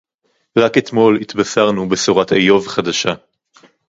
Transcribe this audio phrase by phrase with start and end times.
[0.57, 3.13] רק אתמול התבשרנו בשורת איוב חדשה